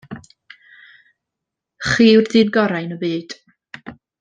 [1.89, 3.39] Chi yw'r dyn gorau yn y byd.